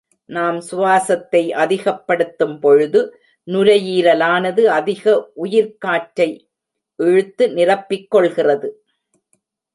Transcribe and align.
நாம் 0.25 0.59
சுவாசத்தை 0.59 1.41
அதிகப்படுத்தும் 1.63 2.55
பொழுது 2.59 3.01
நுரையீரலானது 3.47 4.63
அதிக 4.79 5.13
உயிர்க்காற்றை 5.35 6.29
இழுத்து 6.99 7.47
நிரப்பிக்கொள்கிறது. 7.47 8.69